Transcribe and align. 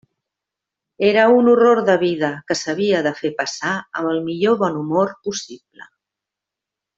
Era 1.09 1.25
un 1.33 1.49
horror 1.51 1.81
de 1.89 1.97
vida 2.03 2.31
que 2.47 2.57
s'havia 2.61 3.03
de 3.09 3.13
fer 3.19 3.33
passar 3.43 3.75
amb 4.01 4.13
el 4.15 4.21
millor 4.31 4.59
bon 4.63 4.81
humor 4.81 5.15
possible. 5.29 5.89